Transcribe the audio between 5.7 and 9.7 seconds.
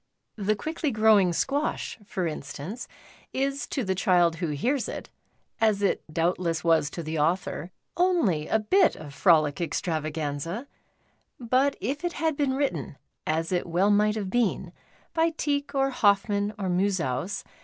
it doubtless was to the author, only a bit of frolic